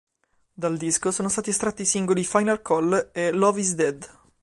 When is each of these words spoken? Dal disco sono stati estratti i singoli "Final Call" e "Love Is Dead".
Dal 0.55 0.77
disco 0.77 1.11
sono 1.11 1.29
stati 1.29 1.51
estratti 1.51 1.83
i 1.83 1.85
singoli 1.85 2.23
"Final 2.23 2.63
Call" 2.63 3.11
e 3.13 3.29
"Love 3.29 3.59
Is 3.59 3.75
Dead". 3.75 4.17